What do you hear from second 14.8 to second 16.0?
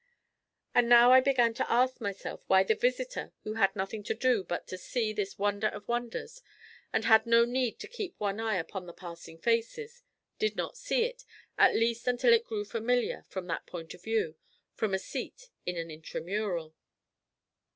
a seat in an